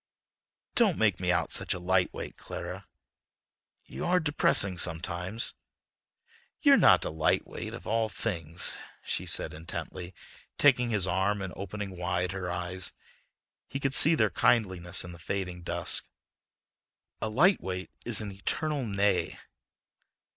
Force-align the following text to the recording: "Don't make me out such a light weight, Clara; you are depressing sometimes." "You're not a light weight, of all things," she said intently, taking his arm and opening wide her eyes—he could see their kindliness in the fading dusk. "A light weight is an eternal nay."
"Don't 0.73 0.97
make 0.97 1.19
me 1.19 1.31
out 1.31 1.51
such 1.51 1.75
a 1.75 1.79
light 1.79 2.11
weight, 2.11 2.35
Clara; 2.35 2.87
you 3.85 4.03
are 4.03 4.19
depressing 4.19 4.79
sometimes." 4.79 5.53
"You're 6.59 6.75
not 6.75 7.05
a 7.05 7.11
light 7.11 7.45
weight, 7.45 7.75
of 7.75 7.85
all 7.85 8.09
things," 8.09 8.79
she 9.03 9.27
said 9.27 9.53
intently, 9.53 10.15
taking 10.57 10.89
his 10.89 11.05
arm 11.05 11.39
and 11.39 11.53
opening 11.55 11.95
wide 11.95 12.31
her 12.31 12.49
eyes—he 12.49 13.79
could 13.79 13.93
see 13.93 14.15
their 14.15 14.31
kindliness 14.31 15.03
in 15.03 15.11
the 15.11 15.19
fading 15.19 15.61
dusk. 15.61 16.03
"A 17.21 17.29
light 17.29 17.61
weight 17.61 17.91
is 18.03 18.21
an 18.21 18.31
eternal 18.31 18.83
nay." 18.83 19.37